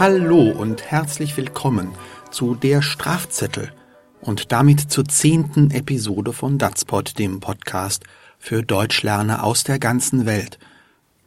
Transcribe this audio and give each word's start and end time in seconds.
Hallo 0.00 0.48
und 0.48 0.90
herzlich 0.90 1.36
willkommen 1.36 1.92
zu 2.30 2.54
der 2.54 2.80
Strafzettel 2.80 3.70
und 4.22 4.50
damit 4.50 4.80
zur 4.90 5.04
zehnten 5.04 5.70
Episode 5.70 6.32
von 6.32 6.56
Datspot, 6.56 7.18
dem 7.18 7.40
Podcast 7.40 8.04
für 8.38 8.62
Deutschlerner 8.62 9.44
aus 9.44 9.62
der 9.62 9.78
ganzen 9.78 10.24
Welt. 10.24 10.58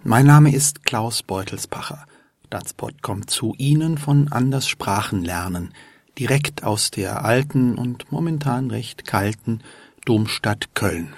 Mein 0.04 0.26
Name 0.26 0.52
ist 0.56 0.86
Klaus 0.86 1.22
Beutelspacher. 1.22 2.08
Datspot 2.50 3.04
kommt 3.04 3.30
zu 3.30 3.54
Ihnen 3.60 4.00
von 4.00 4.32
Anders 4.32 4.68
Sprachenlernen, 4.68 5.72
direkt 6.18 6.64
aus 6.64 6.90
der 6.90 7.24
alten 7.24 7.78
und 7.78 8.12
momentan 8.12 8.72
recht 8.72 9.06
kalten 9.06 9.62
Domstadt 10.04 10.74
Köln. 10.74 11.14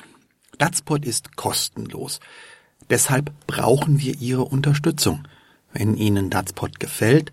Datspot 0.58 1.06
ist 1.06 1.38
kostenlos. 1.38 2.20
Deshalb 2.90 3.32
brauchen 3.48 4.02
wir 4.02 4.20
Ihre 4.20 4.44
Unterstützung. 4.44 5.26
Wenn 5.72 5.96
Ihnen 5.96 6.30
Datspot 6.30 6.82
gefällt, 6.82 7.32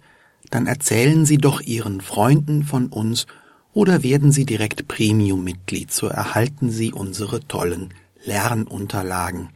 dann 0.52 0.66
erzählen 0.66 1.24
Sie 1.24 1.38
doch 1.38 1.62
Ihren 1.62 2.02
Freunden 2.02 2.62
von 2.62 2.88
uns 2.88 3.26
oder 3.72 4.02
werden 4.02 4.32
Sie 4.32 4.44
direkt 4.44 4.86
Premium-Mitglied, 4.86 5.90
so 5.90 6.08
erhalten 6.08 6.70
Sie 6.70 6.92
unsere 6.92 7.40
tollen 7.40 7.94
Lernunterlagen. 8.24 9.48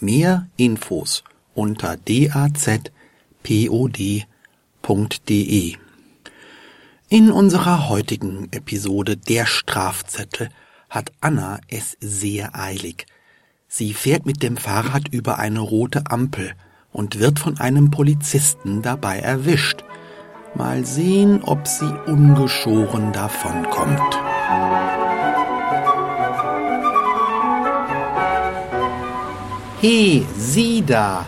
Mehr 0.00 0.48
Infos 0.56 1.22
unter 1.54 1.96
dazpod.de. 1.96 2.92
In 7.08 7.30
unserer 7.30 7.88
heutigen 7.88 8.48
Episode 8.50 9.16
Der 9.16 9.46
Strafzettel 9.46 10.48
hat 10.90 11.12
Anna 11.20 11.60
es 11.68 11.96
sehr 12.00 12.58
eilig. 12.58 13.06
Sie 13.68 13.94
fährt 13.94 14.26
mit 14.26 14.42
dem 14.42 14.56
Fahrrad 14.56 15.06
über 15.08 15.38
eine 15.38 15.60
rote 15.60 16.10
Ampel 16.10 16.54
und 16.90 17.20
wird 17.20 17.38
von 17.38 17.60
einem 17.60 17.92
Polizisten 17.92 18.82
dabei 18.82 19.20
erwischt. 19.20 19.84
Mal 20.54 20.84
sehen, 20.84 21.42
ob 21.44 21.66
sie 21.66 21.92
ungeschoren 22.06 23.12
davonkommt. 23.12 24.18
He, 29.80 30.26
Sie 30.36 30.82
da! 30.82 31.26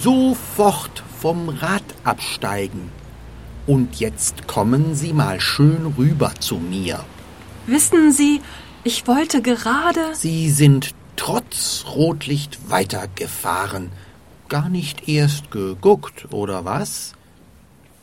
Sofort 0.00 1.04
vom 1.20 1.50
Rad 1.50 1.84
absteigen. 2.02 2.90
Und 3.66 4.00
jetzt 4.00 4.46
kommen 4.46 4.94
Sie 4.94 5.12
mal 5.12 5.40
schön 5.40 5.94
rüber 5.98 6.32
zu 6.38 6.56
mir. 6.56 7.04
Wissen 7.66 8.10
Sie, 8.10 8.40
ich 8.84 9.06
wollte 9.06 9.42
gerade. 9.42 10.14
Sie 10.14 10.50
sind 10.50 10.94
trotz 11.16 11.84
Rotlicht 11.94 12.70
weitergefahren. 12.70 13.90
Gar 14.48 14.68
nicht 14.68 15.08
erst 15.08 15.50
geguckt, 15.50 16.32
oder 16.32 16.64
was? 16.64 17.15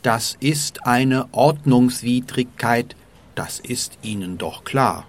Das 0.03 0.35
ist 0.41 0.85
eine 0.85 1.29
Ordnungswidrigkeit, 1.31 2.97
das 3.35 3.61
ist 3.61 3.97
Ihnen 4.01 4.37
doch 4.37 4.65
klar. 4.65 5.07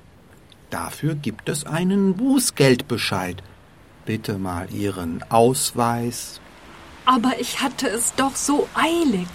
Dafür 0.71 1.17
gibt 1.17 1.49
es 1.49 1.67
einen 1.67 2.15
Bußgeldbescheid. 2.15 3.43
Bitte 4.07 4.39
mal 4.39 4.73
Ihren 4.73 5.25
Ausweis. 5.31 6.41
Aber 7.07 7.41
ich 7.41 7.61
hatte 7.61 7.89
es 7.89 8.15
doch 8.15 8.37
so 8.37 8.69
eilig. 8.75 9.27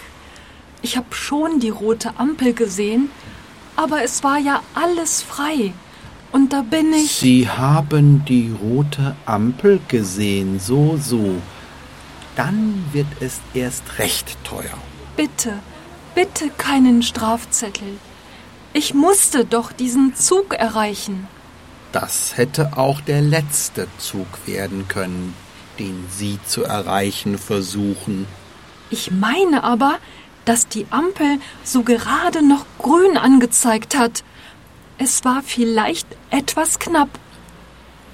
Ich 0.82 0.96
habe 0.96 1.14
schon 1.14 1.60
die 1.60 1.70
rote 1.70 2.18
Ampel 2.18 2.54
gesehen, 2.54 3.10
aber 3.76 4.02
es 4.02 4.24
war 4.24 4.38
ja 4.38 4.62
alles 4.76 5.22
frei. 5.22 5.74
Und 6.32 6.54
da 6.54 6.62
bin 6.62 6.94
ich. 6.94 7.12
Sie 7.12 7.50
haben 7.50 8.24
die 8.24 8.56
rote 8.62 9.14
Ampel 9.26 9.82
gesehen, 9.90 10.58
so, 10.58 10.96
so. 10.96 11.36
Dann 12.38 12.86
wird 12.94 13.08
es 13.20 13.42
erst 13.54 14.00
recht 14.00 14.38
teuer. 14.46 14.78
Bitte, 15.20 15.60
bitte 16.16 16.50
keinen 16.58 17.04
Strafzettel. 17.04 18.00
Ich 18.72 18.94
musste 18.94 19.44
doch 19.44 19.74
diesen 19.74 20.16
Zug 20.16 20.54
erreichen. 20.54 21.28
Das 21.92 22.38
hätte 22.38 22.78
auch 22.78 23.02
der 23.02 23.22
letzte 23.22 23.90
Zug 23.98 24.28
werden 24.46 24.88
können, 24.88 25.34
den 25.78 26.06
Sie 26.10 26.40
zu 26.46 26.64
erreichen 26.64 27.38
versuchen. 27.38 28.28
Ich 28.92 29.12
meine 29.12 29.66
aber, 29.66 29.98
dass 30.46 30.70
die 30.70 30.86
Ampel 30.90 31.40
so 31.66 31.84
gerade 31.84 32.42
noch 32.42 32.66
grün 32.78 33.18
angezeigt 33.18 33.98
hat. 33.98 34.24
Es 35.00 35.26
war 35.26 35.42
vielleicht 35.44 36.08
etwas 36.30 36.80
knapp. 36.80 37.10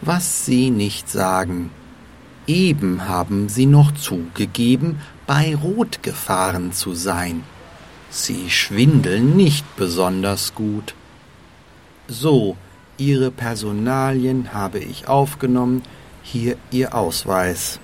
Was 0.02 0.48
Sie 0.48 0.72
nicht 0.72 1.08
sagen. 1.08 1.70
Eben 2.48 3.08
haben 3.08 3.48
Sie 3.48 3.68
noch 3.68 3.92
zugegeben, 3.94 5.00
bei 5.28 5.56
Rot 5.56 6.03
gefahren 6.03 6.74
zu 6.74 6.94
sein. 6.94 7.44
Sie 8.09 8.50
schwindeln 8.50 9.36
nicht 9.36 9.66
besonders 9.75 10.56
gut. 10.56 10.94
So, 12.08 12.56
Ihre 12.97 13.31
Personalien 13.31 14.53
habe 14.53 14.80
ich 14.80 15.08
aufgenommen, 15.08 15.84
hier 16.24 16.58
Ihr 16.72 16.96
Ausweis. 16.96 17.80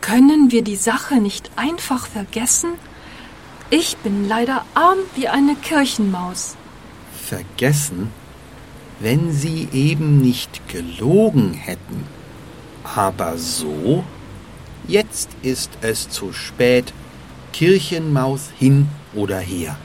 Können 0.00 0.50
wir 0.50 0.62
die 0.62 0.76
Sache 0.76 1.16
nicht 1.16 1.50
einfach 1.56 2.06
vergessen? 2.06 2.70
Ich 3.70 3.96
bin 3.98 4.26
leider 4.26 4.64
arm 4.74 4.98
wie 5.16 5.28
eine 5.28 5.54
Kirchenmaus. 5.56 6.56
Vergessen? 7.26 8.10
wenn 9.00 9.32
sie 9.32 9.68
eben 9.72 10.20
nicht 10.20 10.68
gelogen 10.68 11.52
hätten. 11.52 12.04
Aber 12.84 13.38
so? 13.38 14.04
Jetzt 14.88 15.28
ist 15.42 15.70
es 15.82 16.08
zu 16.08 16.32
spät. 16.32 16.94
Kirchenmaus 17.52 18.48
hin 18.58 18.88
oder 19.14 19.38
her. 19.38 19.76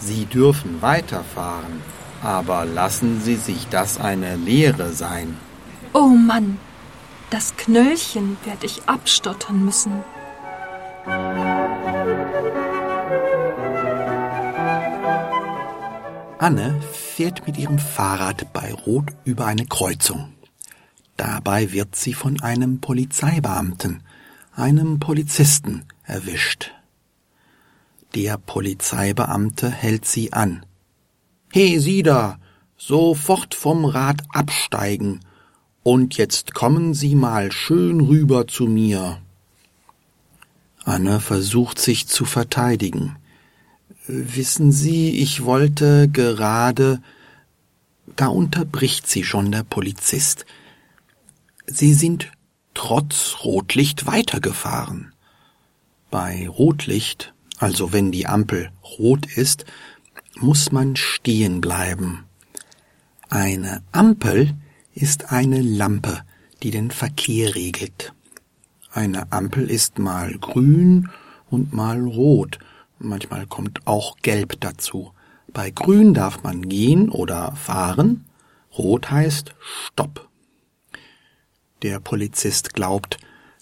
Sie 0.00 0.24
dürfen 0.26 0.82
weiterfahren, 0.82 1.80
aber 2.22 2.64
lassen 2.64 3.20
Sie 3.20 3.36
sich 3.36 3.68
das 3.68 4.00
eine 4.00 4.36
Lehre 4.36 4.92
sein. 4.92 5.36
Oh 5.92 6.08
Mann, 6.08 6.58
das 7.30 7.56
Knöllchen 7.56 8.36
werde 8.44 8.66
ich 8.66 8.82
abstottern 8.88 9.64
müssen. 9.64 10.02
Anne 16.38 16.80
fährt 16.92 17.46
mit 17.46 17.56
ihrem 17.58 17.78
Fahrrad 17.78 18.52
bei 18.52 18.72
Rot 18.72 19.06
über 19.24 19.46
eine 19.46 19.66
Kreuzung. 19.66 20.32
Dabei 21.16 21.72
wird 21.72 21.96
sie 21.96 22.12
von 22.12 22.40
einem 22.42 22.80
Polizeibeamten, 22.80 24.02
einem 24.56 24.98
Polizisten, 24.98 25.84
erwischt. 26.04 26.72
Der 28.14 28.38
Polizeibeamte 28.38 29.70
hält 29.70 30.06
sie 30.06 30.32
an. 30.32 30.64
He, 31.52 31.78
Sie 31.78 32.02
da, 32.02 32.38
sofort 32.76 33.54
vom 33.54 33.84
Rad 33.84 34.22
absteigen. 34.30 35.20
Und 35.82 36.16
jetzt 36.16 36.54
kommen 36.54 36.94
Sie 36.94 37.14
mal 37.14 37.52
schön 37.52 38.00
rüber 38.00 38.48
zu 38.48 38.66
mir. 38.66 39.20
Anne 40.84 41.20
versucht 41.20 41.78
sich 41.78 42.08
zu 42.08 42.24
verteidigen. 42.24 43.16
Wissen 44.06 44.72
Sie, 44.72 45.18
ich 45.18 45.44
wollte 45.44 46.08
gerade. 46.08 47.02
Da 48.14 48.28
unterbricht 48.28 49.08
sie 49.08 49.24
schon 49.24 49.50
der 49.50 49.64
Polizist. 49.64 50.46
Sie 51.66 51.92
sind 51.92 52.30
trotz 52.76 53.38
Rotlicht 53.42 54.06
weitergefahren. 54.06 55.12
Bei 56.10 56.48
Rotlicht, 56.48 57.34
also 57.58 57.92
wenn 57.92 58.12
die 58.12 58.26
Ampel 58.26 58.70
rot 58.98 59.26
ist, 59.26 59.64
muss 60.36 60.70
man 60.70 60.94
stehen 60.94 61.60
bleiben. 61.60 62.24
Eine 63.28 63.82
Ampel 63.90 64.54
ist 64.94 65.32
eine 65.32 65.60
Lampe, 65.60 66.22
die 66.62 66.70
den 66.70 66.92
Verkehr 66.92 67.54
regelt. 67.56 68.12
Eine 68.92 69.32
Ampel 69.32 69.68
ist 69.68 69.98
mal 69.98 70.38
grün 70.38 71.10
und 71.50 71.72
mal 71.72 72.00
rot, 72.00 72.58
Manchmal 72.98 73.46
kommt 73.46 73.86
auch 73.86 74.16
Gelb 74.22 74.58
dazu. 74.60 75.12
Bei 75.52 75.70
Grün 75.70 76.14
darf 76.14 76.42
man 76.42 76.68
gehen 76.68 77.10
oder 77.10 77.52
fahren. 77.52 78.24
Rot 78.76 79.10
heißt 79.10 79.54
Stopp. 79.60 80.28
Der 81.82 82.00
Polizist 82.00 82.74
glaubt, 82.74 83.18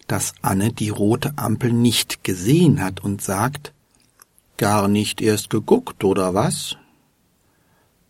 dass 0.07 0.35
Anne 0.43 0.73
die 0.73 0.91
rote 0.91 1.33
Ampel 1.37 1.73
nicht 1.73 2.25
gesehen 2.25 2.83
hat 2.83 3.01
und 3.01 3.23
sagt, 3.23 3.73
gar 4.57 4.89
nicht 4.89 5.21
erst 5.21 5.51
geguckt, 5.51 6.05
oder 6.05 6.35
was? 6.35 6.77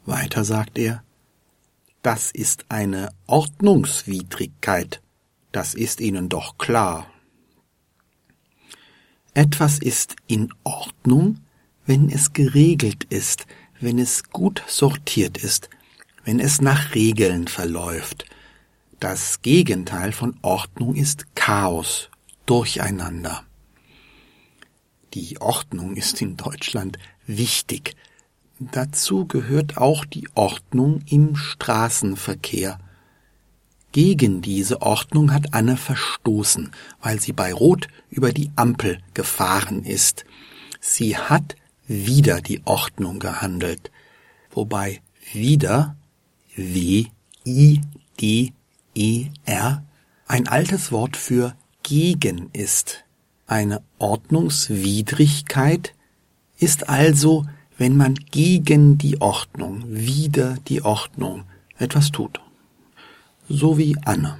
Weiter 0.05 0.45
sagt 0.45 0.79
er, 0.79 1.03
das 2.03 2.31
ist 2.31 2.67
eine 2.69 3.09
Ordnungswidrigkeit, 3.27 5.01
das 5.53 5.75
ist 5.75 6.01
Ihnen 6.01 6.29
doch 6.29 6.59
klar. 6.59 7.07
Etwas 9.33 9.79
ist 9.79 10.15
in 10.27 10.53
Ordnung, 10.65 11.41
wenn 11.87 12.11
es 12.11 12.33
geregelt 12.33 13.05
ist, 13.05 13.47
wenn 13.81 13.99
es 13.99 14.25
gut 14.31 14.63
sortiert 14.67 15.39
ist, 15.39 15.71
wenn 16.25 16.41
es 16.41 16.61
nach 16.61 16.95
Regeln 16.95 17.49
verläuft. 17.49 18.27
Das 19.05 19.43
Gegenteil 19.43 20.13
von 20.13 20.35
Ordnung 20.41 20.95
ist 20.95 21.27
Chaos, 21.35 22.09
Durcheinander. 22.47 23.45
Die 25.13 25.39
Ordnung 25.43 25.95
ist 25.95 26.23
in 26.23 26.39
Deutschland 26.39 26.99
wichtig. 27.27 27.97
Dazu 28.59 29.27
gehört 29.27 29.77
auch 29.77 30.07
die 30.07 30.27
Ordnung 30.35 31.03
im 31.07 31.37
Straßenverkehr. 31.37 32.79
Gegen 33.93 34.41
diese 34.41 34.81
Ordnung 34.81 35.35
hat 35.35 35.53
Anne 35.53 35.77
verstoßen, 35.77 36.73
weil 37.03 37.21
sie 37.21 37.35
bei 37.35 37.53
Rot 37.53 37.89
über 38.09 38.33
die 38.33 38.53
Ampel 38.57 39.03
gefahren 39.13 39.85
ist. 39.85 40.25
Sie 40.81 41.19
hat 41.19 41.57
wider 41.87 42.41
die 42.41 42.63
Ordnung 42.65 43.19
gehandelt, 43.19 43.91
wobei 44.51 45.03
wieder 45.35 45.95
W 46.57 47.05
I 47.45 47.81
D 48.19 48.55
E 48.95 49.29
R 49.45 49.85
ein 50.27 50.49
altes 50.49 50.93
Wort 50.93 51.17
für 51.17 51.55
gegen 51.83 52.51
ist. 52.53 53.05
Eine 53.47 53.83
Ordnungswidrigkeit 53.99 55.95
ist 56.59 56.89
also, 56.89 57.45
wenn 57.77 57.97
man 57.97 58.15
gegen 58.15 58.97
die 58.99 59.21
Ordnung, 59.21 59.85
wider 59.89 60.57
die 60.69 60.83
Ordnung 60.83 61.45
etwas 61.77 62.11
tut 62.11 62.41
so 63.49 63.79
wie 63.79 63.97
Anne. 64.05 64.39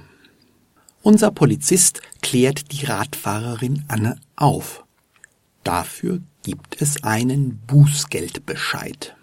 Unser 1.01 1.31
Polizist 1.31 2.01
klärt 2.21 2.71
die 2.71 2.85
Radfahrerin 2.85 3.85
Anne 3.87 4.19
auf. 4.35 4.83
Dafür 5.63 6.21
gibt 6.43 6.81
es 6.81 7.03
einen 7.03 7.59
Bußgeldbescheid. 7.67 9.14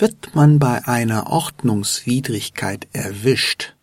Wird 0.00 0.34
man 0.34 0.58
bei 0.58 0.88
einer 0.88 1.26
Ordnungswidrigkeit 1.26 2.88
erwischt, 2.94 3.74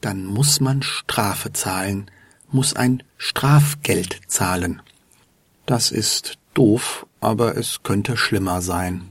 dann 0.00 0.24
muss 0.24 0.58
man 0.58 0.82
Strafe 0.82 1.52
zahlen, 1.52 2.10
muss 2.50 2.74
ein 2.74 3.02
Strafgeld 3.18 4.20
zahlen. 4.26 4.80
Das 5.66 5.90
ist 5.90 6.38
doof, 6.54 7.06
aber 7.20 7.58
es 7.58 7.82
könnte 7.82 8.16
schlimmer 8.16 8.62
sein. 8.62 9.10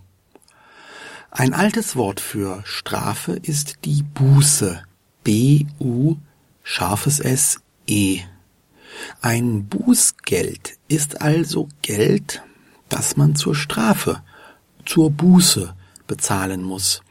Ein 1.29 1.53
altes 1.53 1.95
Wort 1.97 2.19
für 2.19 2.63
Strafe 2.65 3.33
ist 3.33 3.85
die 3.85 4.01
Buße. 4.01 4.81
B-U, 5.23 6.15
scharfes 6.63 7.19
S, 7.19 7.59
E. 7.85 8.21
Ein 9.21 9.67
Bußgeld 9.67 10.79
ist 10.87 11.21
also 11.21 11.69
Geld, 11.83 12.41
das 12.89 13.17
man 13.17 13.35
zur 13.35 13.53
Strafe, 13.53 14.23
zur 14.83 15.11
Buße 15.11 15.75
bezahlen 16.07 16.63
muss. 16.63 17.01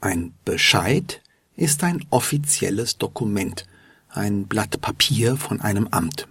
Ein 0.00 0.32
Bescheid 0.44 1.22
ist 1.56 1.84
ein 1.84 2.04
offizielles 2.10 2.98
Dokument, 2.98 3.66
ein 4.08 4.46
Blatt 4.46 4.80
Papier 4.80 5.36
von 5.36 5.60
einem 5.60 5.88
Amt. 5.88 6.26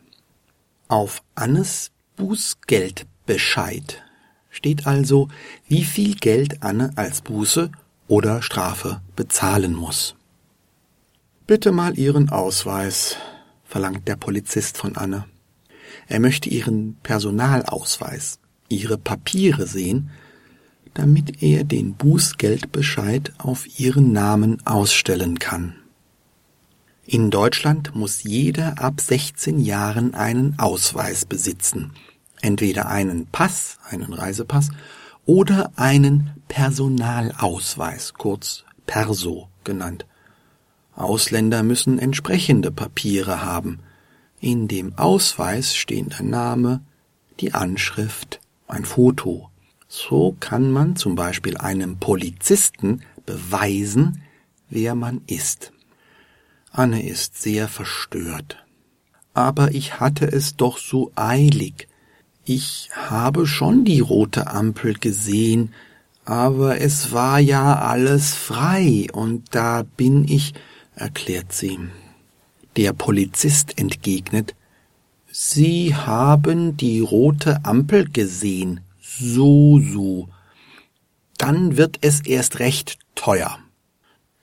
Auf 0.88 1.22
Annes 1.36 1.92
Bußgeldbescheid 2.16 4.04
steht 4.50 4.88
also, 4.88 5.30
wie 5.68 5.84
viel 5.84 6.16
Geld 6.16 6.64
Anne 6.64 6.92
als 6.96 7.22
Buße 7.22 7.72
oder 8.08 8.42
Strafe 8.42 9.02
bezahlen 9.16 9.76
muss. 9.76 10.16
Bitte 11.46 11.72
mal 11.72 11.98
Ihren 11.98 12.30
Ausweis, 12.30 13.18
verlangt 13.64 14.08
der 14.08 14.16
Polizist 14.16 14.78
von 14.78 14.98
Anne. 14.98 15.26
Er 16.08 16.20
möchte 16.20 16.50
ihren 16.50 16.96
Personalausweis, 17.04 18.40
ihre 18.68 18.98
Papiere 18.98 19.68
sehen, 19.68 20.10
damit 20.94 21.42
er 21.42 21.64
den 21.64 21.94
Bußgeldbescheid 21.94 23.34
auf 23.38 23.80
ihren 23.80 24.12
Namen 24.12 24.66
ausstellen 24.66 25.40
kann. 25.40 25.76
In 27.06 27.32
Deutschland 27.32 27.96
muss 27.96 28.24
jeder 28.24 28.80
ab 28.80 29.02
16 29.02 29.60
Jahren 29.60 30.14
einen 30.14 30.60
Ausweis 30.60 31.26
besitzen, 31.26 31.92
entweder 32.40 32.88
einen 32.88 33.26
Pass, 33.26 33.80
einen 33.90 34.14
Reisepass, 34.14 34.70
oder 35.26 35.72
einen 35.76 36.32
Personalausweis, 36.48 38.14
kurz 38.14 38.64
Perso 38.86 39.48
genannt. 39.64 40.06
Ausländer 40.96 41.64
müssen 41.64 41.98
entsprechende 41.98 42.72
Papiere 42.72 43.44
haben. 43.44 43.80
In 44.40 44.68
dem 44.68 44.98
Ausweis 44.98 45.76
stehen 45.76 46.10
der 46.10 46.24
Name, 46.24 46.82
die 47.40 47.54
Anschrift, 47.54 48.40
ein 48.68 48.86
Foto. 48.86 49.50
So 49.92 50.36
kann 50.40 50.72
man 50.72 50.96
zum 50.96 51.16
Beispiel 51.16 51.58
einem 51.58 51.98
Polizisten 51.98 53.02
beweisen, 53.26 54.22
wer 54.70 54.94
man 54.94 55.22
ist. 55.26 55.74
Anne 56.72 57.06
ist 57.08 57.42
sehr 57.42 57.68
verstört. 57.68 58.64
Aber 59.34 59.72
ich 59.74 60.00
hatte 60.00 60.32
es 60.32 60.56
doch 60.56 60.78
so 60.78 61.12
eilig. 61.16 61.88
Ich 62.46 62.92
habe 62.94 63.48
schon 63.48 63.84
die 63.84 64.00
rote 64.00 64.48
Ampel 64.48 64.94
gesehen, 64.94 65.74
aber 66.24 66.80
es 66.80 67.12
war 67.12 67.40
ja 67.40 67.80
alles 67.80 68.36
frei, 68.36 69.08
und 69.12 69.56
da 69.56 69.84
bin 69.98 70.28
ich, 70.28 70.54
erklärt 70.94 71.52
sie. 71.52 71.80
Der 72.78 72.94
Polizist 72.94 73.80
entgegnet, 73.80 74.54
Sie 75.32 75.96
haben 75.96 76.76
die 76.76 77.00
rote 77.00 77.64
Ampel 77.64 78.10
gesehen, 78.10 78.82
so, 79.20 79.80
so. 79.80 80.30
Dann 81.38 81.78
wird 81.78 82.00
es 82.02 82.22
erst 82.22 82.60
recht 82.60 83.00
teuer. 83.16 83.60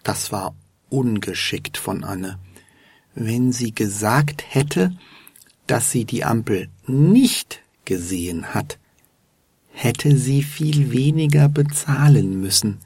Das 0.03 0.33
war 0.33 0.55
ungeschickt 0.89 1.77
von 1.77 2.05
Anne. 2.05 2.39
Wenn 3.15 3.53
sie 3.53 3.75
gesagt 3.75 4.45
hätte, 4.49 4.97
dass 5.67 5.91
sie 5.91 6.05
die 6.05 6.25
Ampel 6.25 6.69
nicht 6.87 7.61
gesehen 7.85 8.55
hat, 8.55 8.79
hätte 9.73 10.17
sie 10.17 10.43
viel 10.43 10.93
weniger 10.93 11.49
bezahlen 11.49 12.41
müssen. 12.41 12.79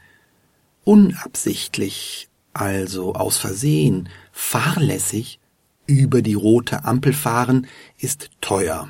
Unabsichtlich, 0.85 2.29
also 2.53 3.15
aus 3.15 3.37
Versehen, 3.37 4.09
fahrlässig, 4.33 5.39
über 5.87 6.23
die 6.23 6.35
rote 6.35 6.85
Ampel 6.85 7.13
fahren 7.13 7.67
ist 7.99 8.31
teuer. 8.41 8.89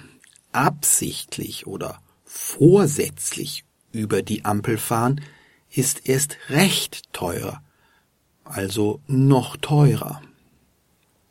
Absichtlich 0.52 1.67
oder 1.67 2.00
vorsätzlich 2.32 3.65
über 3.93 4.23
die 4.23 4.44
Ampel 4.44 4.79
fahren 4.79 5.21
ist 5.71 6.09
erst 6.09 6.37
recht 6.49 7.12
teuer, 7.12 7.62
also 8.44 9.00
noch 9.06 9.56
teurer. 9.56 10.23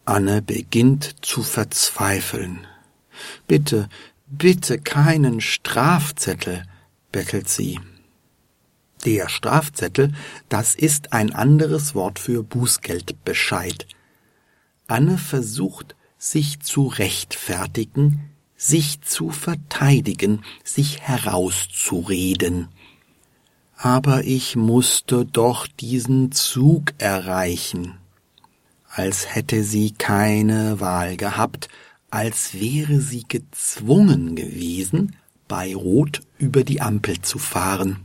Anne 0.05 0.41
beginnt 0.41 1.25
zu 1.25 1.43
verzweifeln. 1.43 2.65
Bitte, 3.47 3.89
Bitte 4.31 4.77
keinen 4.77 5.41
Strafzettel, 5.41 6.63
bettelt 7.11 7.49
sie. 7.49 7.79
Der 9.05 9.27
Strafzettel, 9.27 10.13
das 10.49 10.75
ist 10.75 11.13
ein 11.13 11.33
anderes 11.33 11.95
Wort 11.95 12.19
für 12.19 12.43
Bußgeldbescheid. 12.43 13.87
Anne 14.85 15.17
versucht, 15.17 15.95
sich 16.19 16.59
zu 16.59 16.85
rechtfertigen, 16.85 18.29
sich 18.59 19.01
zu 19.01 19.29
verteidigen, 19.29 20.43
sich 20.65 20.99
herauszureden. 20.99 22.67
Aber 23.77 24.25
ich 24.25 24.57
musste 24.57 25.25
doch 25.25 25.65
diesen 25.65 26.33
Zug 26.33 26.93
erreichen. 26.97 27.97
Als 28.89 29.33
hätte 29.33 29.63
sie 29.63 29.91
keine 29.91 30.81
Wahl 30.81 31.15
gehabt, 31.15 31.69
als 32.09 32.53
wäre 32.53 32.99
sie 32.99 33.23
gezwungen 33.25 34.35
gewesen, 34.35 35.15
bei 35.47 35.73
Rot 35.73 36.21
über 36.37 36.65
die 36.65 36.81
Ampel 36.81 37.21
zu 37.21 37.39
fahren. 37.39 38.01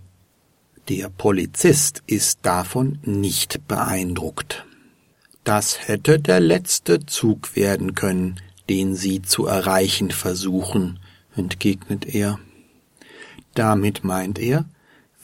Der 0.88 1.08
Polizist 1.08 2.04
ist 2.06 2.40
davon 2.42 3.00
nicht 3.02 3.66
beeindruckt. 3.66 4.64
Das 5.42 5.88
hätte 5.88 6.20
der 6.20 6.38
letzte 6.38 7.04
Zug 7.06 7.56
werden 7.56 7.94
können, 7.94 8.40
den 8.68 8.96
Sie 8.96 9.22
zu 9.22 9.46
erreichen 9.46 10.10
versuchen, 10.10 10.98
entgegnet 11.36 12.14
er. 12.14 12.38
Damit 13.54 14.04
meint 14.04 14.38
er, 14.38 14.64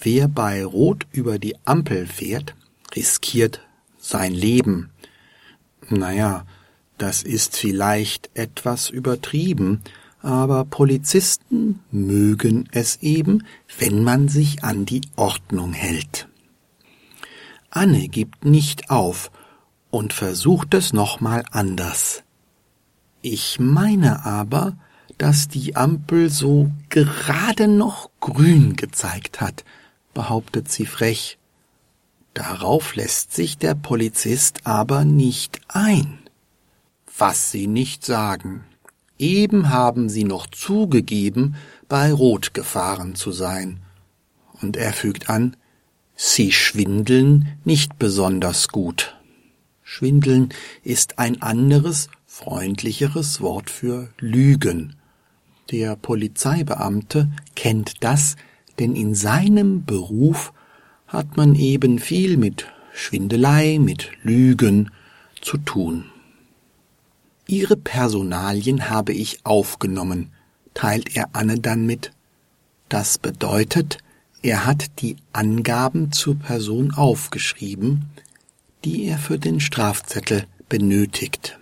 wer 0.00 0.28
bei 0.28 0.64
Rot 0.64 1.06
über 1.12 1.38
die 1.38 1.56
Ampel 1.64 2.06
fährt, 2.06 2.54
riskiert 2.94 3.60
sein 3.98 4.32
Leben. 4.32 4.90
Naja, 5.88 6.46
das 6.98 7.22
ist 7.22 7.56
vielleicht 7.56 8.30
etwas 8.34 8.90
übertrieben, 8.90 9.82
aber 10.22 10.64
Polizisten 10.64 11.80
mögen 11.90 12.68
es 12.72 12.96
eben, 13.00 13.46
wenn 13.78 14.04
man 14.04 14.28
sich 14.28 14.64
an 14.64 14.84
die 14.84 15.02
Ordnung 15.16 15.72
hält. 15.72 16.28
Anne 17.70 18.08
gibt 18.08 18.44
nicht 18.44 18.90
auf 18.90 19.30
und 19.90 20.12
versucht 20.12 20.74
es 20.74 20.92
nochmal 20.92 21.44
anders. 21.50 22.22
Ich 23.22 23.60
meine 23.60 24.24
aber, 24.24 24.76
dass 25.18 25.48
die 25.48 25.76
Ampel 25.76 26.30
so 26.30 26.70
gerade 26.88 27.68
noch 27.68 28.10
grün 28.20 28.76
gezeigt 28.76 29.40
hat, 29.40 29.64
behauptet 30.14 30.70
sie 30.70 30.86
frech. 30.86 31.38
Darauf 32.32 32.94
lässt 32.94 33.34
sich 33.34 33.58
der 33.58 33.74
Polizist 33.74 34.66
aber 34.66 35.04
nicht 35.04 35.60
ein 35.68 36.20
was 37.20 37.50
sie 37.50 37.66
nicht 37.66 38.04
sagen. 38.04 38.64
Eben 39.18 39.68
haben 39.68 40.08
Sie 40.08 40.24
noch 40.24 40.46
zugegeben, 40.46 41.56
bei 41.88 42.12
Rot 42.12 42.54
gefahren 42.54 43.14
zu 43.14 43.30
sein. 43.30 43.80
Und 44.62 44.76
er 44.76 44.92
fügt 44.94 45.28
an, 45.28 45.56
Sie 46.16 46.52
schwindeln 46.52 47.58
nicht 47.64 47.98
besonders 47.98 48.68
gut. 48.68 49.16
Schwindeln 49.82 50.50
ist 50.82 51.18
ein 51.18 51.42
anderes, 51.42 52.08
freundlicheres 52.40 53.42
Wort 53.42 53.68
für 53.68 54.08
Lügen. 54.18 54.96
Der 55.70 55.94
Polizeibeamte 55.94 57.30
kennt 57.54 58.02
das, 58.02 58.36
denn 58.78 58.96
in 58.96 59.14
seinem 59.14 59.84
Beruf 59.84 60.54
hat 61.06 61.36
man 61.36 61.54
eben 61.54 61.98
viel 61.98 62.38
mit 62.38 62.66
Schwindelei, 62.94 63.78
mit 63.78 64.10
Lügen 64.22 64.90
zu 65.42 65.58
tun. 65.58 66.06
Ihre 67.46 67.76
Personalien 67.76 68.88
habe 68.88 69.12
ich 69.12 69.44
aufgenommen, 69.44 70.30
teilt 70.72 71.14
er 71.16 71.28
Anne 71.34 71.60
dann 71.60 71.84
mit. 71.84 72.12
Das 72.88 73.18
bedeutet, 73.18 73.98
er 74.40 74.64
hat 74.64 75.02
die 75.02 75.16
Angaben 75.34 76.10
zur 76.10 76.36
Person 76.36 76.94
aufgeschrieben, 76.94 78.06
die 78.84 79.04
er 79.04 79.18
für 79.18 79.38
den 79.38 79.60
Strafzettel 79.60 80.46
benötigt. 80.70 81.59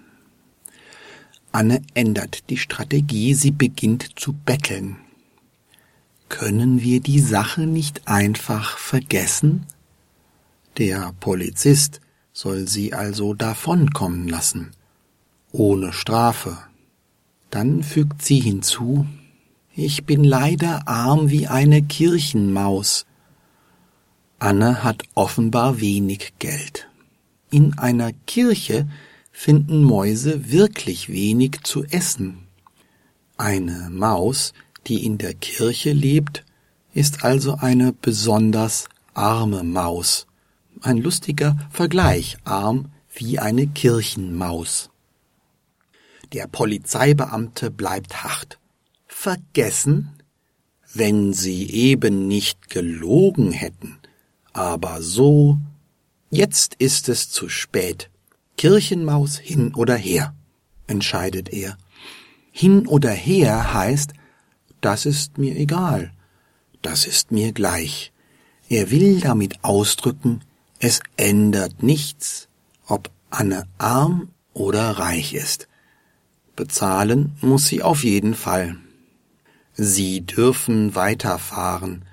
Anne 1.52 1.82
ändert 1.94 2.50
die 2.50 2.56
Strategie, 2.56 3.34
sie 3.34 3.50
beginnt 3.50 4.18
zu 4.18 4.32
betteln. 4.32 4.96
Können 6.28 6.82
wir 6.82 7.00
die 7.00 7.20
Sache 7.20 7.62
nicht 7.62 8.06
einfach 8.06 8.76
vergessen? 8.76 9.66
Der 10.76 11.14
Polizist 11.20 12.00
soll 12.32 12.68
sie 12.68 12.92
also 12.92 13.34
davonkommen 13.34 14.28
lassen, 14.28 14.70
ohne 15.50 15.92
Strafe. 15.92 16.58
Dann 17.50 17.82
fügt 17.82 18.22
sie 18.22 18.40
hinzu, 18.40 19.06
ich 19.74 20.04
bin 20.04 20.24
leider 20.24 20.86
arm 20.86 21.30
wie 21.30 21.46
eine 21.46 21.82
Kirchenmaus. 21.82 23.06
Anne 24.38 24.84
hat 24.84 25.04
offenbar 25.14 25.80
wenig 25.80 26.34
Geld. 26.38 26.88
In 27.50 27.78
einer 27.78 28.12
Kirche 28.26 28.88
finden 29.38 29.84
Mäuse 29.84 30.50
wirklich 30.50 31.10
wenig 31.10 31.60
zu 31.62 31.84
essen. 31.84 32.48
Eine 33.36 33.88
Maus, 33.88 34.52
die 34.88 35.06
in 35.06 35.16
der 35.16 35.32
Kirche 35.32 35.92
lebt, 35.92 36.44
ist 36.92 37.22
also 37.22 37.54
eine 37.54 37.92
besonders 37.92 38.88
arme 39.14 39.62
Maus. 39.62 40.26
Ein 40.80 40.96
lustiger 40.96 41.56
Vergleich, 41.70 42.36
arm 42.42 42.90
wie 43.14 43.38
eine 43.38 43.68
Kirchenmaus. 43.68 44.90
Der 46.32 46.48
Polizeibeamte 46.48 47.70
bleibt 47.70 48.24
hart. 48.24 48.58
Vergessen? 49.06 50.14
Wenn 50.92 51.32
Sie 51.32 51.70
eben 51.70 52.26
nicht 52.26 52.70
gelogen 52.70 53.52
hätten. 53.52 53.98
Aber 54.52 55.00
so. 55.00 55.58
Jetzt 56.28 56.74
ist 56.80 57.08
es 57.08 57.30
zu 57.30 57.48
spät. 57.48 58.10
Kirchenmaus 58.58 59.38
hin 59.38 59.72
oder 59.74 59.96
her, 59.96 60.34
entscheidet 60.88 61.48
er. 61.52 61.78
Hin 62.50 62.86
oder 62.86 63.10
her 63.10 63.72
heißt, 63.72 64.12
das 64.80 65.06
ist 65.06 65.38
mir 65.38 65.56
egal, 65.56 66.12
das 66.82 67.06
ist 67.06 67.30
mir 67.30 67.52
gleich. 67.52 68.12
Er 68.68 68.90
will 68.90 69.20
damit 69.20 69.64
ausdrücken, 69.64 70.42
es 70.80 71.00
ändert 71.16 71.82
nichts, 71.82 72.48
ob 72.86 73.10
Anne 73.30 73.64
arm 73.78 74.28
oder 74.54 74.90
reich 74.90 75.34
ist. 75.34 75.68
Bezahlen 76.56 77.36
muss 77.40 77.66
sie 77.66 77.82
auf 77.82 78.02
jeden 78.02 78.34
Fall. 78.34 78.76
Sie 79.74 80.22
dürfen 80.22 80.96
weiterfahren, 80.96 82.04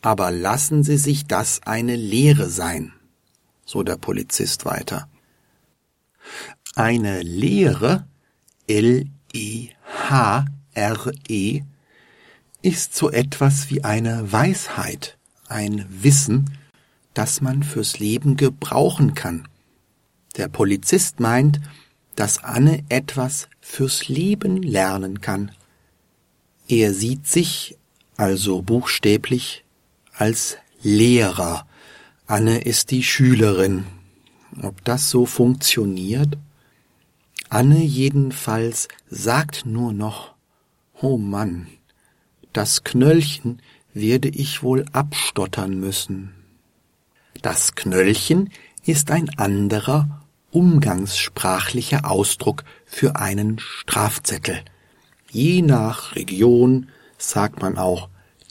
aber 0.00 0.30
lassen 0.30 0.84
Sie 0.84 0.96
sich 0.96 1.26
das 1.26 1.60
eine 1.64 1.96
Lehre 1.96 2.48
sein, 2.48 2.92
so 3.66 3.82
der 3.82 3.96
Polizist 3.96 4.64
weiter. 4.64 5.08
Eine 6.74 7.22
Lehre, 7.22 8.06
L-E-H-R-E, 8.66 9.72
ist 12.62 12.94
so 12.94 13.10
etwas 13.10 13.70
wie 13.70 13.84
eine 13.84 14.32
Weisheit, 14.32 15.16
ein 15.48 15.86
Wissen, 15.88 16.58
das 17.14 17.40
man 17.40 17.62
fürs 17.62 17.98
Leben 17.98 18.36
gebrauchen 18.36 19.14
kann. 19.14 19.48
Der 20.36 20.48
Polizist 20.48 21.20
meint, 21.20 21.60
dass 22.14 22.42
Anne 22.44 22.84
etwas 22.88 23.48
fürs 23.60 24.08
Leben 24.08 24.62
lernen 24.62 25.20
kann. 25.20 25.52
Er 26.68 26.92
sieht 26.94 27.26
sich, 27.26 27.76
also 28.16 28.62
buchstäblich, 28.62 29.64
als 30.12 30.58
Lehrer. 30.82 31.66
Anne 32.26 32.58
ist 32.58 32.90
die 32.90 33.02
Schülerin. 33.02 33.84
Ob 34.62 34.84
das 34.84 35.10
so 35.10 35.26
funktioniert? 35.26 36.36
Anne 37.48 37.82
jedenfalls 37.82 38.88
sagt 39.08 39.66
nur 39.66 39.92
noch, 39.92 40.34
oh 41.00 41.16
Mann, 41.16 41.68
das 42.52 42.84
Knöllchen 42.84 43.62
werde 43.94 44.28
ich 44.28 44.62
wohl 44.62 44.84
abstottern 44.92 45.78
müssen. 45.78 46.34
Das 47.42 47.74
Knöllchen 47.74 48.50
ist 48.84 49.10
ein 49.10 49.30
anderer, 49.38 50.22
umgangssprachlicher 50.50 52.10
Ausdruck 52.10 52.64
für 52.84 53.16
einen 53.16 53.58
Strafzettel. 53.58 54.62
Je 55.30 55.62
nach 55.62 56.16
Region 56.16 56.88
sagt 57.16 57.60
man 57.60 57.78
auch 57.78 58.08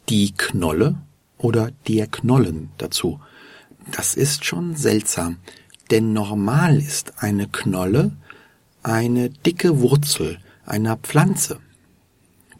die 0.09 0.33
Knolle 0.33 0.95
oder 1.37 1.71
der 1.87 2.07
Knollen 2.07 2.69
dazu. 2.77 3.19
Das 3.91 4.15
ist 4.15 4.45
schon 4.45 4.75
seltsam, 4.75 5.37
denn 5.87 6.13
normal 6.13 6.77
ist 6.77 7.23
eine 7.23 7.47
Knolle 7.47 8.11
eine 8.83 9.29
dicke 9.29 9.81
Wurzel 9.81 10.39
einer 10.65 10.95
Pflanze. 10.97 11.59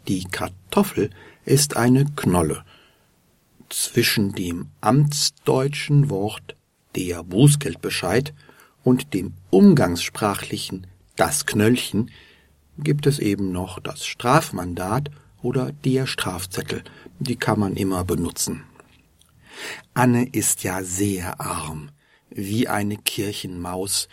Die 0.08 0.24
Kartoffel 0.24 1.10
ist 1.44 1.76
eine 1.76 2.04
Knolle. 2.16 2.64
Zwischen 3.70 4.32
dem 4.32 4.68
amtsdeutschen 4.80 6.10
Wort 6.10 6.56
der 6.96 7.22
Bußgeldbescheid 7.22 8.34
und 8.84 9.14
dem 9.14 9.34
umgangssprachlichen 9.50 10.86
das 11.16 11.46
Knöllchen 11.46 12.10
gibt 12.78 13.06
es 13.06 13.18
eben 13.18 13.50
noch 13.50 13.80
das 13.80 14.06
Strafmandat 14.06 15.10
oder 15.42 15.72
der 15.72 16.06
Strafzettel. 16.06 16.84
Die 17.18 17.36
kann 17.36 17.58
man 17.58 17.74
immer 17.74 18.04
benutzen. 18.04 18.64
Anne 19.94 20.28
ist 20.28 20.62
ja 20.62 20.82
sehr 20.82 21.40
arm, 21.40 21.90
wie 22.30 22.68
eine 22.68 22.96
Kirchenmaus. 22.96 24.08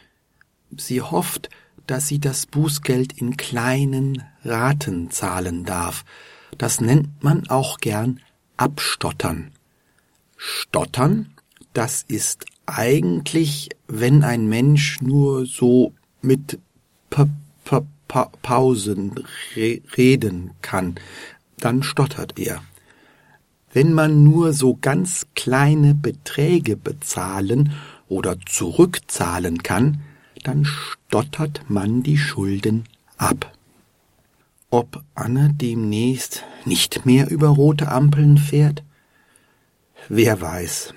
Sie 0.76 1.02
hofft, 1.02 1.50
dass 1.88 2.08
sie 2.08 2.20
das 2.20 2.46
Bußgeld 2.46 3.14
in 3.14 3.38
kleinen 3.38 4.24
Raten 4.44 5.12
zahlen 5.12 5.66
darf. 5.66 6.04
Das 6.58 6.82
nennt 6.82 7.24
man 7.24 7.48
auch 7.50 7.78
gern 7.78 8.22
Abstottern. 8.58 9.52
Stottern, 10.38 11.34
das 11.74 12.04
ist 12.08 12.46
eigentlich, 12.66 13.70
wenn 13.88 14.24
ein 14.24 14.48
Mensch 14.48 15.02
nur 15.02 15.46
so 15.46 15.94
mit 16.22 16.60
P 17.10 17.24
-P 17.66 17.86
-Pa 18.08 18.30
Pausen 18.42 19.16
re 19.56 19.82
reden 19.98 20.52
kann, 20.62 20.96
dann 21.58 21.84
stottert 21.84 22.38
er. 22.38 22.64
Wenn 23.74 23.94
man 23.94 24.24
nur 24.24 24.54
so 24.54 24.78
ganz 24.80 25.28
kleine 25.36 25.96
Beträge 25.96 26.78
bezahlen 26.78 27.74
oder 28.08 28.38
zurückzahlen 28.46 29.64
kann, 29.64 30.02
dann 30.44 30.66
stottert 30.66 31.62
man 31.70 32.04
die 32.04 32.18
Schulden 32.18 32.86
ab. 33.18 33.52
Ob 34.70 35.04
Anne 35.16 35.52
demnächst 35.54 36.44
nicht 36.66 37.06
mehr 37.06 37.30
über 37.30 37.48
rote 37.50 37.88
Ampeln 37.90 38.38
fährt? 38.38 38.84
Wer 40.10 40.42
weiß. 40.42 40.94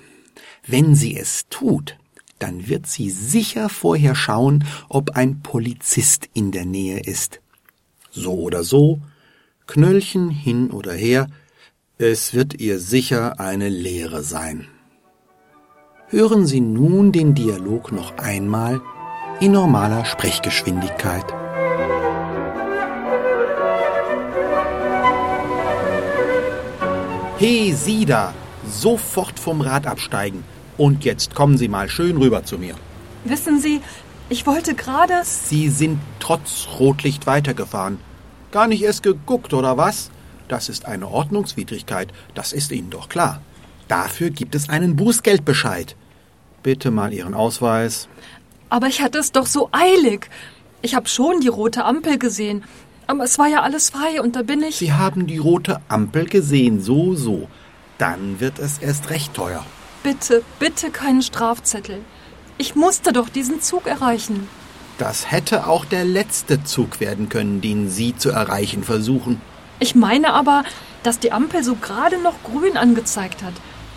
Wenn 0.67 0.95
sie 0.95 1.17
es 1.17 1.47
tut, 1.49 1.97
dann 2.37 2.67
wird 2.67 2.87
sie 2.87 3.09
sicher 3.09 3.69
vorher 3.69 4.15
schauen, 4.15 4.65
ob 4.87 5.11
ein 5.11 5.41
Polizist 5.41 6.29
in 6.33 6.51
der 6.51 6.65
Nähe 6.65 6.99
ist. 6.99 7.41
So 8.11 8.33
oder 8.33 8.63
so, 8.63 8.99
Knöllchen 9.67 10.29
hin 10.29 10.71
oder 10.71 10.93
her, 10.93 11.27
es 11.97 12.33
wird 12.33 12.59
ihr 12.59 12.79
sicher 12.79 13.39
eine 13.39 13.69
Lehre 13.69 14.23
sein. 14.23 14.67
Hören 16.11 16.47
Sie 16.47 16.59
nun 16.59 17.11
den 17.11 17.35
Dialog 17.35 17.91
noch 17.91 18.17
einmal 18.17 18.81
in 19.39 19.51
normaler 19.51 20.05
Sprechgeschwindigkeit. 20.05 21.23
Hey, 27.37 27.75
Sie 27.75 28.07
da! 28.07 28.33
Sofort 28.67 29.39
vom 29.39 29.61
Rad 29.61 29.85
absteigen. 29.85 30.43
Und 30.79 31.05
jetzt 31.05 31.35
kommen 31.35 31.59
Sie 31.59 31.67
mal 31.67 31.89
schön 31.89 32.17
rüber 32.17 32.43
zu 32.43 32.57
mir. 32.57 32.73
Wissen 33.23 33.59
Sie, 33.59 33.79
ich 34.29 34.47
wollte 34.47 34.73
gerade. 34.73 35.21
Sie 35.23 35.69
sind 35.69 35.99
trotz 36.19 36.69
Rotlicht 36.79 37.27
weitergefahren. 37.27 37.99
Gar 38.49 38.65
nicht 38.65 38.81
erst 38.81 39.03
geguckt, 39.03 39.53
oder 39.53 39.77
was? 39.77 40.09
Das 40.47 40.69
ist 40.69 40.87
eine 40.87 41.07
Ordnungswidrigkeit, 41.07 42.11
das 42.33 42.51
ist 42.51 42.71
Ihnen 42.71 42.89
doch 42.89 43.09
klar. 43.09 43.43
Dafür 43.89 44.29
gibt 44.29 44.55
es 44.55 44.69
einen 44.69 44.95
Bußgeldbescheid. 44.95 45.97
Bitte 46.63 46.91
mal 46.91 47.11
Ihren 47.11 47.33
Ausweis. 47.33 48.07
Aber 48.69 48.87
ich 48.87 49.01
hatte 49.01 49.17
es 49.17 49.31
doch 49.31 49.47
so 49.47 49.69
eilig. 49.71 50.29
Ich 50.81 50.95
habe 50.95 51.09
schon 51.09 51.41
die 51.41 51.47
rote 51.47 51.83
Ampel 51.83 52.17
gesehen. 52.17 52.63
Aber 53.07 53.23
es 53.23 53.39
war 53.39 53.47
ja 53.47 53.63
alles 53.63 53.89
frei 53.89 54.21
und 54.21 54.35
da 54.35 54.43
bin 54.43 54.61
ich. 54.61 54.75
Sie 54.75 54.93
haben 54.93 55.25
die 55.25 55.39
rote 55.39 55.81
Ampel 55.87 56.25
gesehen, 56.25 56.79
so, 56.79 57.15
so. 57.15 57.47
Dann 57.97 58.39
wird 58.39 58.59
es 58.59 58.77
erst 58.77 59.09
recht 59.09 59.33
teuer. 59.33 59.65
Bitte, 60.03 60.43
bitte 60.59 60.91
keinen 60.91 61.23
Strafzettel. 61.23 61.97
Ich 62.59 62.75
musste 62.75 63.11
doch 63.11 63.27
diesen 63.27 63.61
Zug 63.61 63.87
erreichen. 63.87 64.47
Das 64.99 65.31
hätte 65.31 65.65
auch 65.65 65.85
der 65.85 66.05
letzte 66.05 66.63
Zug 66.63 66.99
werden 66.99 67.27
können, 67.29 67.61
den 67.61 67.89
Sie 67.89 68.15
zu 68.15 68.29
erreichen 68.29 68.83
versuchen. 68.83 69.41
Ich 69.79 69.95
meine 69.95 70.33
aber, 70.33 70.63
dass 71.01 71.17
die 71.17 71.31
Ampel 71.31 71.63
so 71.63 71.75
gerade 71.75 72.19
noch 72.19 72.43
grün 72.43 72.77
angezeigt 72.77 73.41
hat. 73.41 73.53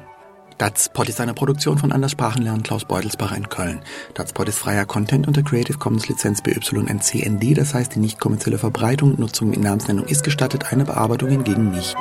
Datspot 0.57 1.09
ist 1.09 1.19
eine 1.19 1.33
Produktion 1.33 1.77
von 1.77 1.91
Anders 1.91 2.11
Sprachenlernen 2.13 2.63
Klaus 2.63 2.85
Beutelsbacher 2.85 3.35
in 3.35 3.49
Köln. 3.49 3.81
Datspot 4.13 4.47
ist 4.47 4.59
freier 4.59 4.85
Content 4.85 5.27
unter 5.27 5.43
Creative 5.43 5.77
Commons 5.77 6.07
Lizenz 6.07 6.41
BYNCND, 6.41 7.57
das 7.57 7.73
heißt 7.73 7.95
die 7.95 7.99
nicht 7.99 8.19
kommerzielle 8.19 8.57
Verbreitung 8.57 9.11
und 9.11 9.19
Nutzung 9.19 9.51
in 9.51 9.61
Namensnennung 9.61 10.05
ist 10.05 10.23
gestattet, 10.23 10.71
eine 10.71 10.85
Bearbeitung 10.85 11.29
hingegen 11.29 11.71
nicht. 11.71 11.97